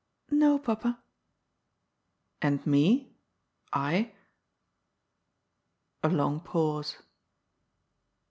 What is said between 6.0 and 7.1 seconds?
A long pause.